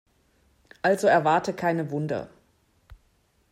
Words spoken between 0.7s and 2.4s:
Also erwarte keine Wunder.